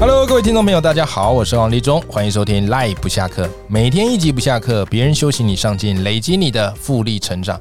[0.00, 7.60] Hello，各位听众朋友，大家好，我是王立中，欢迎收听 Live 不下课，每天一集不下课，别人休息你上进，累积你的复利成长。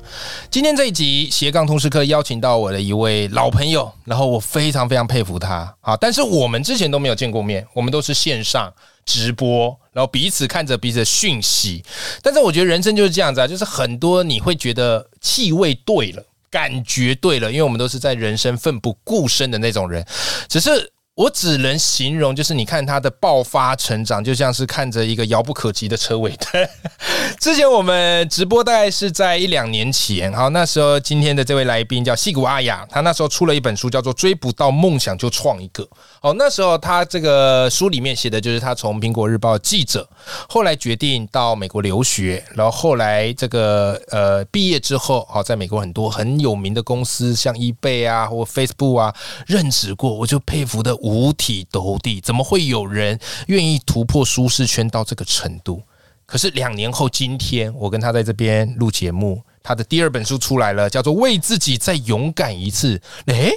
[0.49, 8.73] 今天这一集斜杠通识课邀请到我的一位老朋友，然后我非常非常佩服他啊，但是我们之前都没有见过面，我们都是线上
[9.05, 11.83] 直播，然后彼此看着彼此的讯息。
[12.23, 20.05] 但是我觉得人生就是这样子啊，就是很多你会觉得气味对了，感觉对了，因为我们都是在人生奋不顾身的那种人，
[20.47, 20.93] 只是。
[21.19, 26.69] 我只能形容，就是你看他的爆发成长，就像是看着一个遥不可及的车尾灯。
[27.41, 35.83] 之前我们直播大概是在一两年前，好，那时候今天的这位来宾叫西谷阿雅，他那时候出了一本书，叫做《追不到梦想就创一个》。
[36.21, 40.07] 哦，那时候他这个书里面写的就是他从苹果日报记者，
[40.47, 49.15] 后来决定到美国留学，然后后来这个呃毕业之后，好，在美国很多很有名的公司，像 eBay 啊或 Facebook 啊
[49.47, 50.95] 任职过，我就佩服的。
[51.01, 55.81] 五体投地，怎么会有人愿意突破舒适圈到这个程度？
[56.25, 62.97] 可是两年后，今天我跟他在这边录节目，他的第二本书出来了，叫做《为自己再勇敢一次》。
[63.33, 63.51] 诶。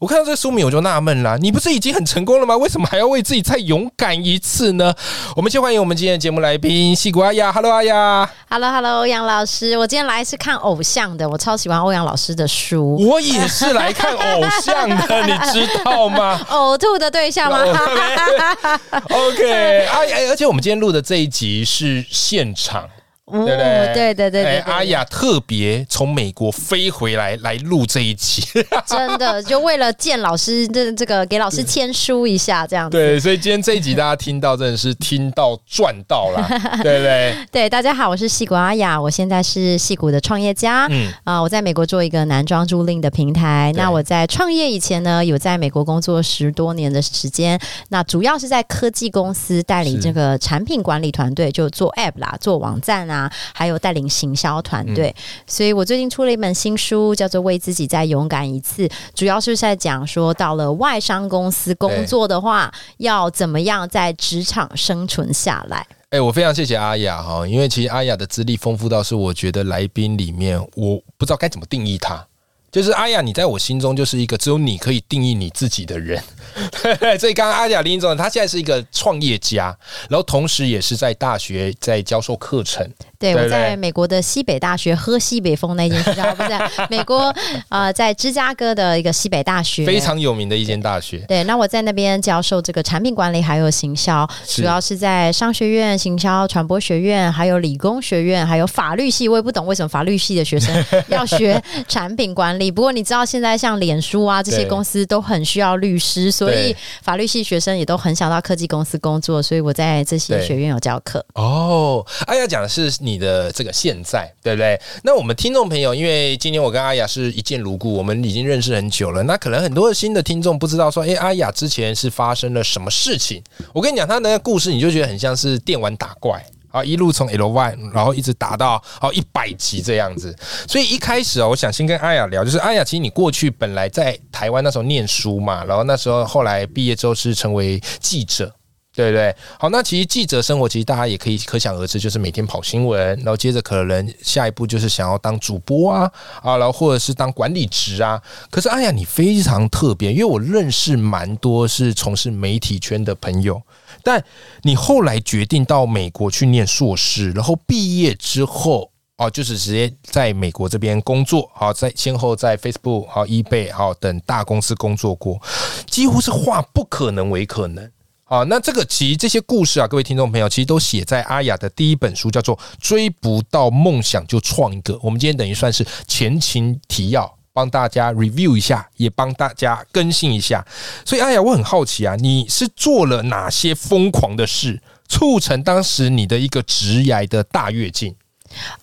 [0.00, 1.36] 我看到这个书名，我就纳闷了。
[1.36, 2.56] 你不是已经很成功了吗？
[2.56, 4.94] 为什么还要为自己再勇敢一次呢？
[5.36, 7.52] 我们先欢迎我们今天的节目来宾，戏骨阿雅。
[7.52, 8.30] Hello，阿雅。
[8.48, 9.76] Hello，Hello，欧阳老师。
[9.76, 12.96] 我今天来是看偶像的，我超喜欢欧阳老师的书。
[12.96, 16.40] 我也是来看偶像的，你知道吗？
[16.48, 17.58] 呕吐的对象吗？
[19.10, 19.98] OK，阿
[20.30, 22.88] 而且我们今天录的这一集是现场。
[23.30, 23.56] 对
[23.94, 28.42] 对对对对，阿雅特别从美国飞回来来录这一集，
[28.86, 32.96] 真的就为了见老师这这个给老师签书一下这样子。
[32.96, 36.46] 对，所以今天这一集大家听到真的是听到赚到了，
[36.82, 37.36] 对不对？
[37.50, 40.86] 对，大家好，我是戏骨阿雅，我现在是戏骨的创业家。
[40.90, 43.72] 嗯啊，我在美国做一个男装租赁的平台。
[43.76, 53.19] 那我在创业以前呢，有在美国工作十多年的时间，那主要是在科技公司带领这个产品管理团队，就做 App 啦，做网站啊。
[53.52, 55.12] 还有带领行销团队，
[55.46, 65.86] 所以我最近出了一本新书，叫做《为自己再勇敢一次》，主要是在讲说，到了外商公司工作的话，要怎么样在职场生存下来。
[66.10, 72.26] 哎，我非常谢谢阿雅哈，因为其实阿雅的资历丰富到是我觉得来宾里面，我不知道该怎么定义他。
[72.72, 76.22] 就是阿雅，你在我心中就是一个只有你可以定义你自己的人。
[77.18, 79.76] 所以刚刚阿雅林总，他现在是一个创业家，
[80.08, 82.88] 然后同时也是在大学在教授课程。
[83.20, 86.48] 对，我在美国的西北大学喝西北风那间学校， 不是
[86.88, 87.32] 美国
[87.68, 91.18] 啊，在芝加哥的一个西北大学，非常有名的一间大学。
[91.28, 99.28] 对，那我在那边教授这个产品管理还有行销，主要是在商学院、行销传播学院，还有理工学院，还有法律系。
[99.28, 100.74] 我也不懂为什么法律系的学生
[101.08, 102.70] 要学产品管理。
[102.70, 109.42] 不过你知道，现在像脸书啊这些公司都很需要律师，所以法律系学生也都很想到科技公司工作。
[109.42, 111.22] 所以我在这些学院有教课。
[111.34, 113.09] 哦，哎呀讲的是你。
[113.10, 114.80] 你的这个现在对不对？
[115.02, 119.22] 那我们听众朋友，因为今天我跟阿雅是一见如故，我们已经认识很久了。
[119.24, 123.42] 那可能很多新的听众不知道说，哎，阿雅之前是发生了什么事情？
[123.72, 130.34] 我跟你讲，他的故事你就觉得很像是电玩打怪啊，一路从 L one，然后一直打到哦一百级这样子。
[130.68, 138.54] 所以一开始啊，我想先跟阿雅聊，就是阿雅，其实你过去本来在台湾那时候念书嘛，然后那时候后来毕业之后是成为记者。
[138.92, 146.10] 对对，好，那其实记者生活其实大家也可以可想而知，就是每天跑新闻，然后接着可能下一步就是想要当主播啊
[146.42, 148.20] 啊，然后或者是当管理职啊。
[148.50, 153.62] 可是哎呀，你非常特别，因为我认识蛮多是从事媒体圈的朋友，
[154.02, 154.22] 但
[154.62, 165.40] 你后来决定到美国去念硕士，然后毕业之后哦，就是直接在美国这边工作，好，在先后在 Facebook 好、eBay 好等大公司工作过，
[165.86, 167.88] 几乎是化不可能为可能。
[168.30, 174.94] 啊，那这个其实这些故事啊，各位听众朋友，其实都写在阿雅的第一本书，叫做《追不到梦想就创一个》。
[175.02, 180.64] 我们今天等于算是前情提要，帮大家 review 一下，也帮大家更新一下。
[181.04, 188.14] 所以阿雅，我很好奇啊，你是做了哪些疯狂的事，促成当时你的一个职涯的大跃进？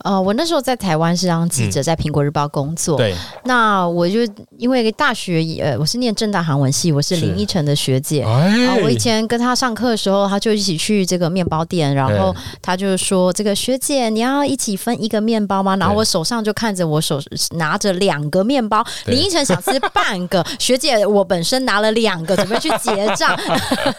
[0.03, 2.97] 呃，我那时候在台湾是当记者，在苹果日报工作。
[2.97, 4.19] 对，那我就
[4.57, 8.23] 因为大学，呃，我是念正大韩文系，我是林依晨的学姐。
[8.23, 8.41] 啊，
[8.83, 17.19] 我以前跟她上课的时候，她就一起去这个面包店，然后她就说：“这个学姐，你要一起分一个面包吗？”然后我手上就看着我手
[17.57, 23.37] 拿着两个面包，林依晨想吃半个，学姐我本身拿了两个，准备去结账。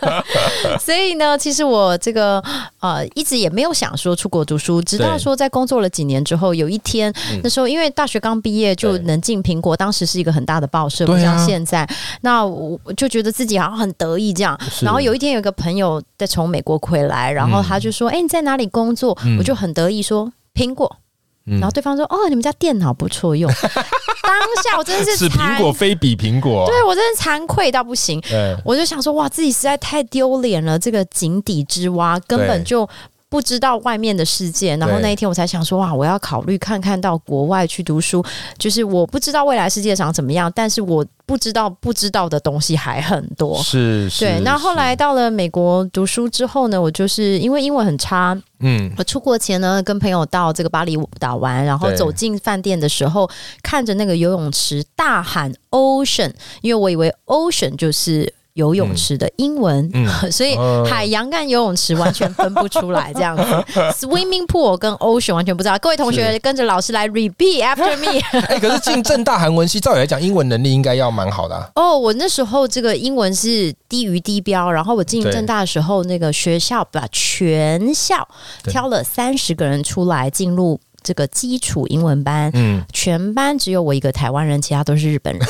[0.81, 2.43] 所以呢，其实我这个
[2.81, 5.47] 呃，一直也没有想说出国读书，直到说在。
[5.59, 7.13] 工作了几年之后，有一天
[7.43, 11.85] 那时候，因为大学刚毕业就能进苹果，当时是一个很大的报社，不像现在。
[12.21, 14.57] 那我就觉得自己好像很得意这样。
[14.83, 20.99] 然后有一天，有个朋友在从美国回来，然后他就说：“哎，你在哪里工作？”我就很得意说：“苹果。”
[21.45, 23.51] 然后对方说：“哦，你们家电脑不错用。”
[24.23, 28.23] 当下我真的是是苹果非比苹果，对我真的惭愧到不行。
[28.65, 32.89] 我就想说：“哇，自己实在太丢脸了，这个井底之蛙根本就。”
[33.31, 38.25] 不知道外面的世界，然后那一天我才想说哇，我要考虑看看到国外去读书。
[38.57, 43.63] 就是我不知道未来世界长怎么样，但是我不知道不知道的东西还很多。
[43.63, 44.41] 是，对。
[44.41, 53.29] 那后来到了美国读书之后呢，我就是因为英文很差，嗯，我出国前呢跟朋友到这个巴厘岛玩，然后走进饭店的时候，
[53.63, 56.33] 看着那个游泳池，大喊 Ocean，
[56.63, 58.33] 因为我以为 Ocean 就是。
[58.59, 59.89] 游泳池的英文，
[60.33, 63.43] 所以海洋跟游泳池完全分不出来，这样子。
[63.95, 65.79] Swimming pool 跟 ocean 完全不知道。
[65.79, 68.21] 各位同学跟着老师来 repeat after me。
[68.49, 71.71] 哎，可是进正大韩文系，照理来讲，英文能力应该要蛮好的。
[71.77, 78.27] 哦，我那时候这个英文是低于低标，然后我进正大的时候，那个学校把全校
[78.65, 80.81] 挑了三十个人出来进入。
[81.03, 85.47] 这个基础英文班，嗯，全班只有我一个台湾人，其他都是日本人。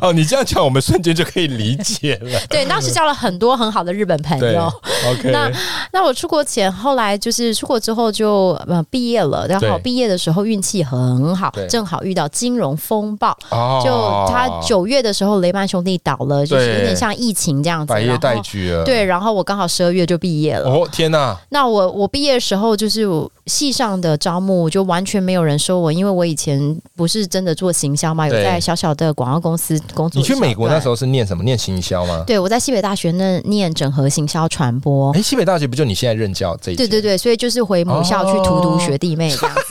[0.00, 2.40] 哦，你这样讲，我们瞬间就可以理解了。
[2.48, 4.72] 对，当时交了很多很好的日本朋友。
[5.10, 5.50] OK，那
[5.92, 13.36] 那我出国前，后来就是出国之后就呃毕业了，然后毕业的时候运气很好，正好遇到金融风暴。
[13.50, 18.84] 哦，就他九月的时候，雷曼兄弟倒了，就是有点像疫情这样子，百业待举了。
[18.84, 20.68] 对，然后我刚好十二月就毕业了。
[20.68, 21.36] 哦，天哪！
[21.50, 23.07] 那我我毕业的时候就是。
[23.46, 26.58] 系上的招募就完全没有人收我，因为我以前
[26.96, 30.20] 不是真的做行销嘛，有在小小的广告公司工作。
[30.20, 31.42] 你去美国那时候是念什么？
[31.42, 32.24] 念行销吗？
[32.26, 35.12] 对，我在西北大学那念整合行销传播。
[35.12, 36.76] 哎，西北大学不就你现在任教这一？
[36.76, 39.62] 对对对，所以就是回母校去荼毒学弟妹这样子。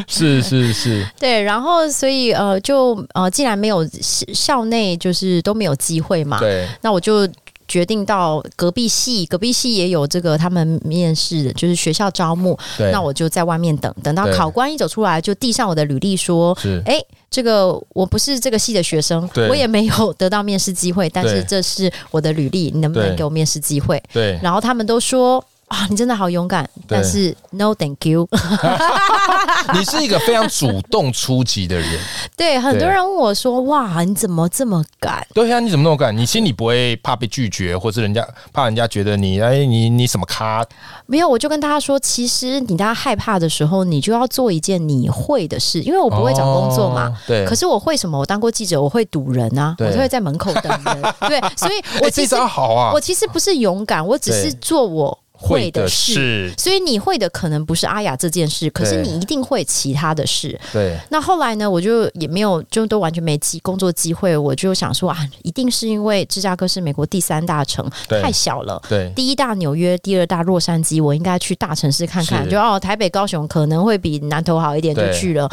[0.08, 1.06] 是是是。
[1.18, 3.86] 对，然后所以呃，就呃，既然没有
[4.32, 7.28] 校内就是都没有机会嘛，对，那我就。
[7.70, 12.58] 决定到隔壁系，隔壁系也有这个他们面试，就是学校招募。
[12.90, 16.52] 那我就在外面等，等到考官一走出来，就递上我的履历，说
[16.84, 17.00] ：“哎，
[17.30, 25.42] 这个我不是这个系的学生，我也没有得到面试机会，但是这是我的履历，你能不能给我面试机会？”对，然后他们都说。
[25.70, 26.68] 啊，你真的好勇敢！
[26.88, 28.28] 但是 no thank you。
[29.72, 31.88] 你是一个非常主动出击的人。
[32.36, 36.16] 对，很多人问我说：“哇，你怎么这么敢？”对呀，你怎么那么敢？
[36.16, 40.66] 你心里不会怕被拒绝，或是人家怕人家觉得你哎，你你什么咖？
[41.06, 45.80] 没有，我就跟大家说，其实你大家害怕的时候，你就要做一件你会的事。
[45.82, 47.46] 因为我不会找工作嘛，对。
[47.46, 48.18] 可是我会什么？
[48.18, 51.14] 我当过记者，我会堵人啊，我就会在门口等人。
[51.28, 52.90] 对，所以我 这招好啊。
[52.92, 55.16] 我其实不是勇敢，我只是做我。
[55.40, 60.58] 会的事，所以你会的可能不是阿雅这件事，可是你一定会其他的事。
[60.70, 61.68] 对，那后来呢？
[61.70, 64.36] 我就也没有，就都完全没机工作机会。
[64.36, 68.82] 我就想说啊，一定是因为芝加哥是美国第三大城，太小了。
[68.88, 72.46] 对，第一大纽约，第二大洛杉矶，我应该去大城市看看。
[72.46, 75.48] 就哦，台北、高雄可能会比南投好一点，就去了。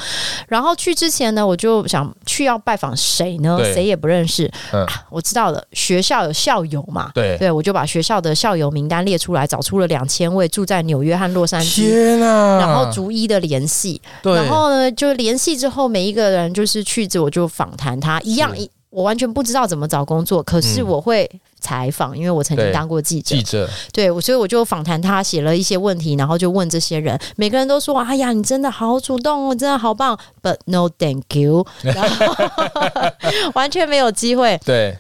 [0.49, 3.57] 然后去之前呢，我就想去要拜访谁呢？
[3.73, 4.51] 谁也不认识。
[4.73, 7.11] 嗯，我知道了，学校有校友嘛？
[7.13, 9.76] 对，对我就把学校的校友名单列出来，找出。
[9.79, 12.59] 了两千位住在纽约和洛杉矶，天啊！
[12.59, 18.51] 然后逐一的联系，然后呢，就联系之后，每一个人就是去之，我就访谈他一样，
[18.89, 21.29] 我完全不知道怎么找工作，可是我会
[21.59, 32.25] 采访，因为我曾经当过记者，记者对，所以我就访谈他，写了一些问题，然后就问这些人，每个人都说：“哎呀，你真的好主动哦，真的好棒。” But no, thank you，然后
[33.53, 34.59] 完全没有机会。
[34.65, 34.97] 对。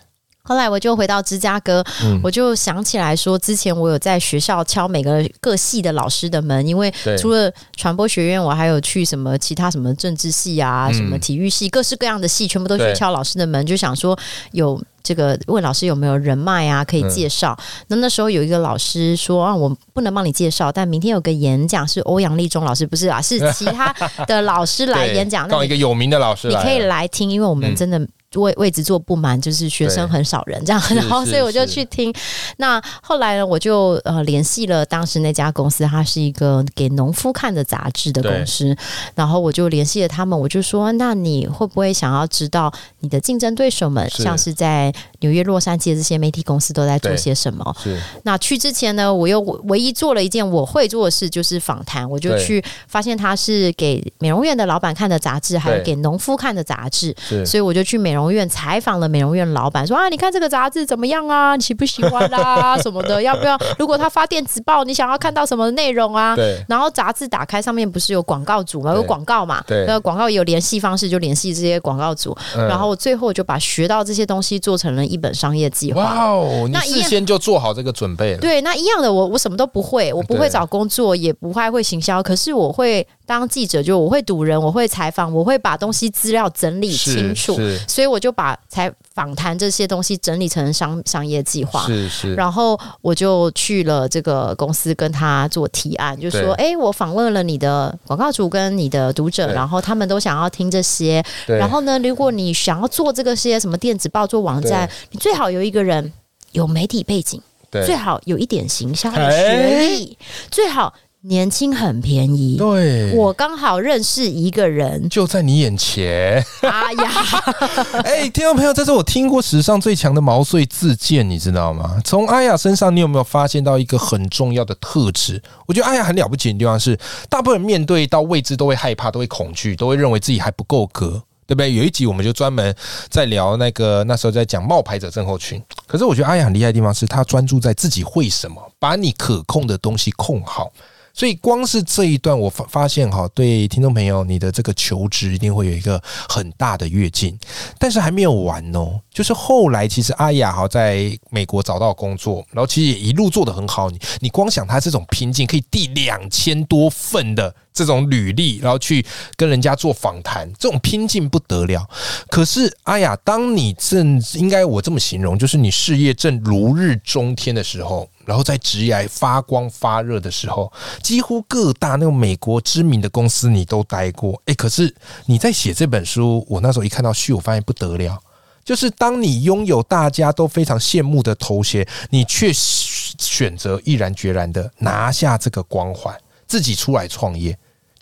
[0.47, 1.83] 后来我就回到芝加哥，
[2.23, 14.17] 我就想起来说，之前我有在学校敲每个各系的老师的门，因为除了传播学院，我还有去什么其他什么政治系啊，什么体育系，各式各样的系，全部都去敲老师的门，就想说
[14.53, 17.57] 有这个问老师有没有人脉啊，可以介绍。
[17.87, 23.93] 那那时候有一个老师说啊，我不能帮你介绍，但明天有个演讲是欧阳立中老师，不是啊，是其他
[24.25, 28.01] 的老师来 演讲，那一个有名的老师，你可以来听，因为我们真的。
[28.35, 32.13] 位位置坐不满，就是学生很少人这样，然后所以我就去听。
[32.57, 38.75] 那后来呢，我就呃联系了当时那家公司，它是一个给农夫看的杂志的公司，
[39.15, 47.75] 然后我就联系了他们，我就说，那你会不会想要知道你的竞争对手们，像是在纽约、洛杉矶的这些媒体公司都在做些什么？
[47.81, 47.97] 是。
[48.23, 52.07] 那去之前呢，我又唯一做了一件我会做的事，就是访谈。
[52.09, 57.15] 我就去发现他是给美容院的老板看的杂志，还有给农夫看的杂志，
[57.45, 61.55] 所以我就去美容院采访了美容院老板，说啊，你看这个杂志怎么样啊？
[61.55, 62.77] 你喜不喜欢啦？
[62.81, 63.21] 什么的？
[63.21, 63.57] 要不要？
[63.77, 66.35] 如果他发电子报，你想要看到什么内容啊？
[66.35, 66.61] 对。
[66.67, 68.93] 然后杂志打开，上面不是有广告组吗？
[68.93, 69.63] 有广告嘛？
[69.67, 69.85] 对。
[69.87, 72.35] 那广告也有联系方式，就联系这些广告组。
[72.55, 76.03] 然后最后就把学到这些东西做成了一本商业计划。
[76.03, 76.67] 哇哦！
[76.67, 78.39] 你事先就做好这个准备了。
[78.39, 83.07] 对，那一样的，我我什么都不会，我不会找工作，也不太会行销，可是我会。
[83.27, 91.85] 当记者就我会堵人，我会采访，我会把东西资料整理清楚，所以我就把采访谈这些东西整理成商商业计划。
[91.85, 101.23] 是是，然后我就去了这个公司跟他做提案，就说：哎，我访问了你的广告主跟你的读者，然后他们都想要听这些。
[101.45, 106.13] 然后呢，如果你想要做这个些什么电子报、做网站，你最好有一个人
[106.51, 110.17] 有媒体背景，最好有一点行销的学历，
[110.49, 110.93] 最好。
[111.21, 116.41] 年轻很便宜，对我刚好认识一个人，就在你眼前。
[116.61, 117.11] 哎呀，
[118.05, 121.99] 哎，听众朋友，这是我听过史上最强的毛遂自荐，你知道吗？
[122.05, 125.41] 从阿雅身上，你有没有发现到一个很重要的特质？
[125.65, 126.97] 我觉得阿雅很了不起的地方是，
[127.29, 131.73] 大部分人面对到未知都会害怕，都会恐惧，都会认为自己还不够格，对不对？
[131.73, 132.73] 有一集我们就专门
[133.09, 135.61] 在聊那个那时候在讲冒牌者症候群。
[135.87, 140.71] 可是我觉得阿雅很厉害的地方是，他专注在自己会什么，把你可控的东西控好。
[141.17, 147.35] 所以光是这一段，我发发现哈，对听众朋友，你的这个求职一定会有一个很大的跃进，
[147.79, 149.01] 但是还没有完哦。
[149.11, 153.89] 就是后来其实阿雅哈在美国找到工作，然后其实也一路做得很好。
[153.89, 157.51] 你你光想他这种拼劲，可以递两千多份的
[157.85, 159.05] 这种履历，然后去
[159.35, 161.87] 跟人家做访谈，这种拼劲不得了。
[162.29, 168.09] 可是阿雅，当你正应该我这么形容，就是你事业正如日中天的时候。
[168.25, 170.69] 然后在职业发光发热的时候，
[171.01, 174.41] 几乎各大那种美国知名的公司你都待过。
[174.47, 174.93] 哎，可是
[175.27, 178.19] 你在写这本书，我那时候一看到序，我发现不得了，
[178.65, 186.13] 就是当你拥有大家都非常羡慕的头衔，你却选择毅然决然的拿下这个光环，
[186.45, 187.57] 自己出来创业。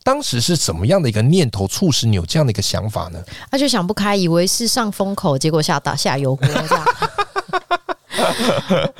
[0.05, 3.19] 当时是怎么样的一个念头促使你有这样的一个想法呢？
[3.49, 6.85] 他就想不开，以为是上风口，结果下打下油锅这样。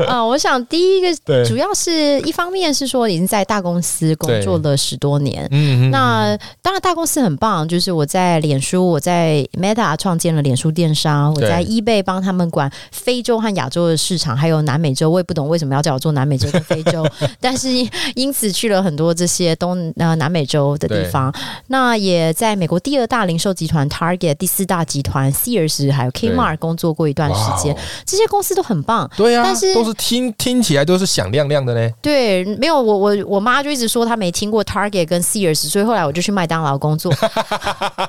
[0.08, 1.08] 啊， 我想第一个
[1.46, 17.08] 主要是一方面是说已经在大公司工作了十多年，嗯，那当然大公司很棒，就是我在脸书，我在 Meta 创建了脸书电商，我在 eBay 帮他们管非洲和亚洲的市场，还有南美洲，我也不懂为什么要叫我做南美洲跟非洲，
[17.39, 17.70] 但是
[18.15, 21.34] 因此去了很多这些东呃南美洲的地方，
[21.67, 29.10] 那也在美国第二大零售集团 Target 第四大集团 Sears 还有 Kmart 工作过一段时间，这些公司都很棒。
[29.16, 31.90] 对啊，但是都是听听起来都是响亮亮的呢。
[32.02, 37.14] 对，没有我我我妈就一直说她没听过 Target 跟 Sears，所以后来我就去麦当劳工作，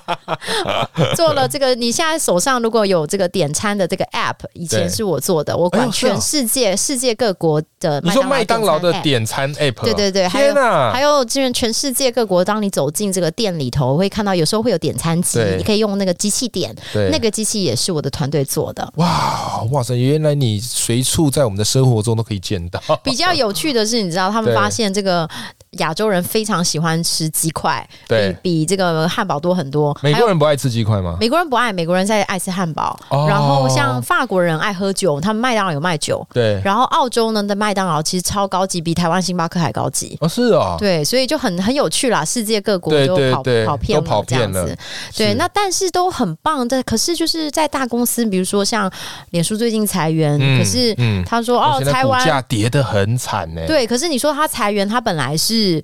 [1.15, 1.75] 做了这个。
[1.75, 8.01] 你现在手上如果有这个点餐的这个 App，以前是我做的，我管全世界世界各国的。
[8.03, 9.85] 你说麦当劳的点餐 App？
[9.85, 10.91] 对对对，天哪！
[10.93, 16.75] 还有这边全世界各国，当你走进这个店里头，会看到有时候会有点餐机，你可以用那个机器点，
[17.11, 18.93] 那个机器也是我的团队做的。
[18.97, 19.95] 哇哇塞！
[19.95, 22.81] 原来你随随处在我们的生活中都可以见到。
[23.05, 25.29] 比较有趣的是，你知道他们发现这个
[25.79, 29.97] 亚洲人非常喜欢吃鸡块，对比这个汉堡多很多。
[30.03, 31.17] 美国人不爱吃鸡块吗？
[31.21, 32.99] 美国人不爱，美国人在爱吃汉堡。
[33.29, 36.27] 然后像法国人爱喝酒，他们麦当劳有卖酒。
[36.33, 36.61] 对。
[36.65, 40.17] 然后澳洲呢的麦当劳其实超高级，比台湾星巴克还高级。
[40.21, 40.77] 哦，是啊。
[40.79, 44.79] 对，所以就很很有趣啦，世界各国都跑跑遍了这样子。
[45.17, 46.83] 对，那但是都很棒的。
[46.83, 48.91] 可是就是在大公司，比如说像
[49.31, 50.95] 脸书最近裁员，可是。
[50.99, 53.61] 嗯，他说哦，台湾价跌得很惨呢。
[53.67, 55.66] 对，可是你说他裁员，他本来是。
[55.67, 55.83] 是。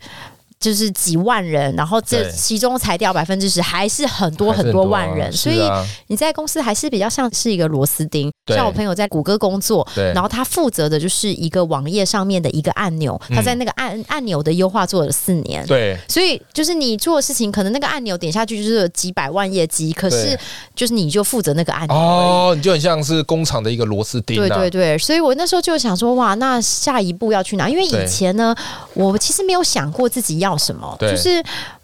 [0.62, 5.60] 就是几万人，然后这其中裁掉百分之十，还是很多很多万人，所以
[6.06, 8.30] 你在公司还是比较像是一个螺丝钉。
[8.46, 15.66] 像我朋友在谷歌工作，然后他负责的就是一个网页上面的一个按钮，他在那个按按钮的优化做了四年。
[15.66, 20.38] 对，所以就是你做的事情，可能那个按钮点下去就是几百万业绩，可是
[20.76, 24.36] 就是你就负责那个按钮哦，你就很像是工厂的一个螺丝钉。
[24.36, 27.68] 对对对，所以我那时候就想说，哇，那下一步要去哪？
[27.68, 28.54] 因为以前呢，
[28.94, 30.51] 我其实没有想过自己要。
[30.58, 30.96] 什么？
[31.10, 31.42] 就是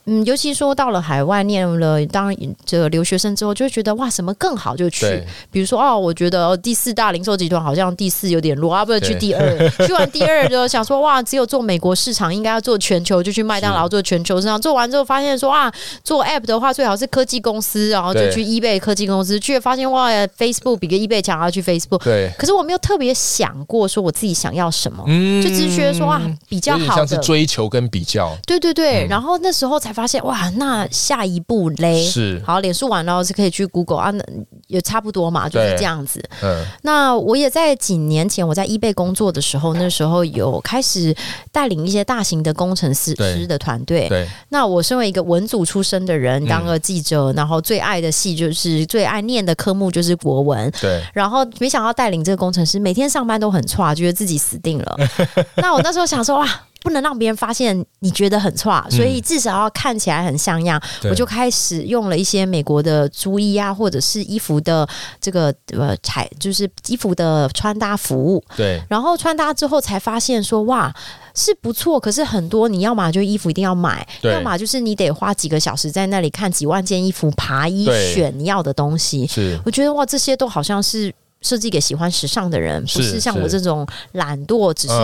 [0.08, 2.34] 嗯，尤其说到了海外念了当
[2.64, 5.22] 这个留学生之后，就会觉得哇，什么更好就去。
[5.50, 9.68] 比如说哦，我觉得第四大零售集团好像第四有点弱，啊，不如去第二。
[9.86, 14.58] 去完第二就想说哇，只有做美国市场，应该要做全球，就去麦当劳做全球市场。
[14.58, 15.70] 做完之后发现说啊，
[16.02, 19.38] 做 App 的话最好是科技公司，然后就去 eBay 科技公司。
[19.38, 22.02] 去发现哇，Facebook 比个 eBay 强，要去 Facebook。
[22.02, 22.32] 对。
[22.38, 25.04] 可是我没有特别想过说我自己想要什么，
[25.42, 28.34] 就只是觉得说啊，比较好的，像是追求跟比较。
[28.46, 29.06] 对对对。
[29.08, 34.24] 然后那时候才发现哇，那下一步嘞，是好，脸书完了是可以去 Google 啊，那
[34.68, 36.22] 也差不多嘛，就是这样子。
[36.40, 36.64] 嗯。
[36.82, 41.12] 那我也在几年前我在 eBay 工作的时候，那时候有开始
[41.50, 44.08] 带领一些大型的工程师师的团队。
[44.08, 44.24] 对。
[44.50, 50.72] 那我身为一个文组出身的人，当个记者，然后最爱的戏就是最爱念的科目就是国文。
[50.80, 51.02] 对。
[51.12, 54.96] 然后没想到带领这个工程师，每天上班都很差，觉得自己死定了。
[55.58, 56.48] 那我那时候想说哇。
[56.80, 60.80] 不能让别人发现你觉得很差，所以至少要看起来很像样。
[61.04, 64.88] 我就开始用了一些美国的珠衣啊，或者是衣服的
[65.20, 68.42] 这个呃彩，就是衣服的穿搭服务。
[68.56, 70.94] 对，然后穿搭之后才发现说哇
[71.34, 79.26] 是不错，可是很多你要嘛就衣服一定要买，要么就是你得花几个小时在那里看几万件衣服，爬衣选你要的东西。
[79.26, 81.12] 是，我觉得哇这些都好像是。
[81.40, 84.94] 设计给喜欢时尚的人，不是像我这种懒惰，只是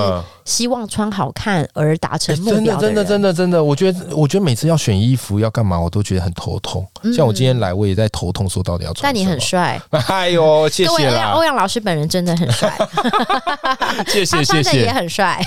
[0.45, 6.85] 希望穿好看而达成目标的真的，真的，真的，真的，我觉得，我觉得每次要选衣服要干嘛，我都觉得很头痛。
[7.15, 9.03] 像我今天来，我也在头痛，说到底要穿。
[9.05, 11.31] 但你很帅， 哎呦，谢谢啦！
[11.35, 12.77] 欧阳老师本人真的很帅，
[14.09, 15.41] 谢谢谢谢，也很帅。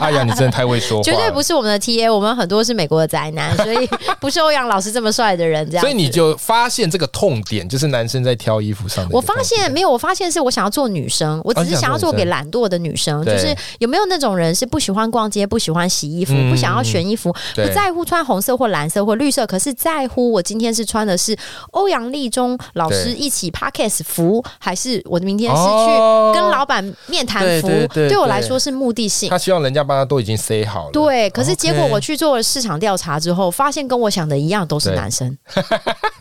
[0.00, 3.88] 哎呀，你真的太会说话，绝对不是我们的 T A，我们很多是美国的宅男，所以
[4.20, 5.66] 不是欧阳老师这么帅的人。
[5.70, 9.08] 这样，所以你就发现这个痛点，就是男生在挑衣服上。
[9.10, 9.85] 我发现没有。
[9.90, 13.24] 我发现是我想要做女生，我只是想要做给懒惰的女生。
[13.24, 21.36] 就是有没有那种人是不喜欢逛街、不喜欢洗衣服、不想要选衣服、不在乎穿红色或蓝色或绿色，可是在乎我今天是穿的是
[21.72, 27.68] 欧阳立中老师一起 Parkes 服，还是我明天是去跟老板面谈服？
[27.92, 29.28] 对我来说是目的性。
[29.30, 30.90] 他希望人家帮他都已经塞好了。
[30.92, 35.36] 对，可是结果我去做了市场调查之后，发现跟我想的一样，都是男生。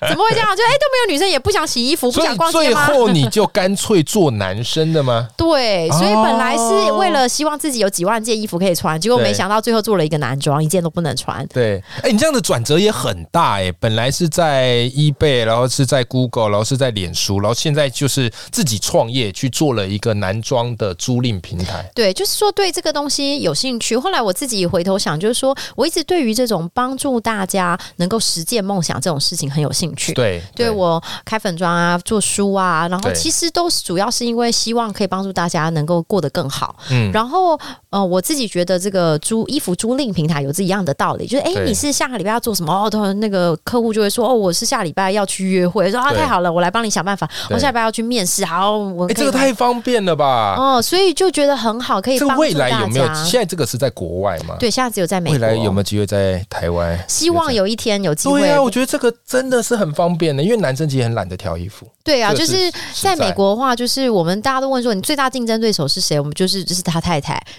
[0.08, 0.48] 怎么会这样？
[0.56, 2.86] 就哎，都没有女生也不想洗衣服，不想逛街吗？
[2.86, 5.28] 最后你就干脆做男生的吗？
[5.36, 11.46] 对，所以本来是为了希望自己有几万件衣服可以穿，结果没想到最后做了一个男装，一件都不能穿。
[11.48, 13.70] 对，哎，你这样的转折也很大哎。
[13.78, 21.90] 本来是在 eBay，然后是在 Google，然后是在脸书，然后现在就是自己创业去做了一个男装的租赁平台。
[21.94, 23.96] 对，就是说对这个东西有兴趣。
[23.96, 29.89] 后来我自己回头想，就是说我一直对于这种帮助大家能够实现梦想这种事情很有兴趣。
[30.14, 36.76] 对，对我开粉妆啊，做书啊，然后其实都是主要是因为希望可以帮助大家能够过得更好。
[36.90, 37.58] 嗯，然后
[37.90, 42.72] 呃，我自己觉得这个租衣服租赁平台有这一样的道理，就是哎，你是下个礼拜要做什么？
[42.72, 47.28] 哦，那个客户就会说哦，我是下礼拜要去约会，说啊，太好了，我来帮你想办法。
[47.50, 50.54] 我下礼拜要去面试，好，我哎，这个太方便了吧？
[50.56, 52.18] 哦，所以就觉得很好，可以。
[52.18, 53.06] 这未来有没有？
[53.24, 54.56] 现在这个是在国外吗？
[54.58, 55.38] 对，现在只有在美国。
[55.38, 56.98] 未来有没有机会在台湾？
[57.08, 58.40] 希望有一天有机会。
[58.40, 61.86] 对啊，我觉得这个真的是很方便的，因为男生其实很懒得挑衣服。
[62.04, 66.18] 对啊，就是在美国的话，就是我们大家都问说，你最大竞争对手是谁？
[66.20, 67.42] 我们就是就是他太太。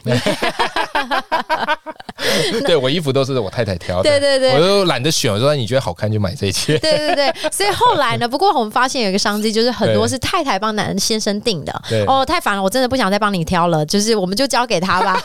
[2.65, 5.31] 对我衣服都是我太太挑的，对对对，我都懒得选。
[5.31, 6.77] 我说你觉得好看就买这一件。
[6.79, 8.27] 对对对，所以后来呢？
[8.27, 11.81] 不过我们发现有一个商机，就是很多是太太帮男先生订的。
[12.07, 15.21] 哦，太烦了，我真的不想再帮你挑了，就是我们就交给他吧。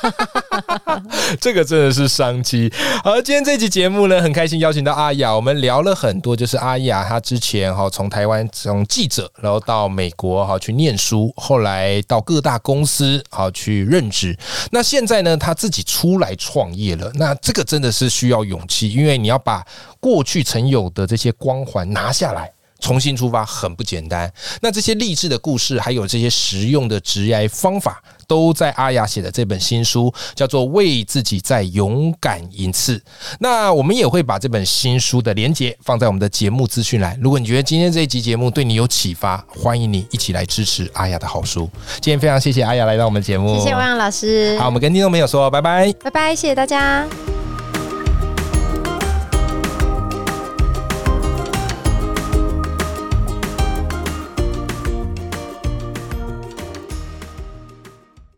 [1.40, 2.72] 这个真的是商机。
[3.04, 14.36] 好，今天这期节目呢，很开心邀请到阿雅，我们聊了很多，就是阿雅她之前哈从台湾从记者，然后到美国哈去念书，后来到各大公司好去任职，
[14.70, 16.85] 那现在呢，她自己出来创业。
[17.14, 19.66] 那这个真的是需要勇气，因为你要把
[19.98, 24.32] 过去曾有的这些光环拿下来，重新出发，很不简单。
[24.60, 28.02] 那这些励志的故事，还有这些实用的职业方法。
[28.28, 32.98] 都在阿雅写的这本新书，叫做《为自己再勇敢一次》。
[33.38, 37.16] 那我们也会把这本新书的连接放在我们的节目资讯栏。
[37.22, 41.70] 如果你觉得今天这一集节目对你有启发，欢迎你一起来支持阿雅的好书。
[42.00, 44.58] 今天非常谢谢阿雅来到我们节目，谢谢汪洋老师。
[44.58, 47.06] 好，我们跟听众朋友说拜拜，拜拜，谢谢大家。